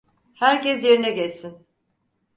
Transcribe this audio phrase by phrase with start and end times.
[0.33, 1.67] Herkes yerine geçsin.